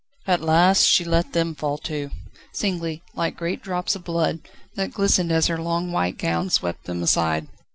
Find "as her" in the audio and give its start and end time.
5.31-5.59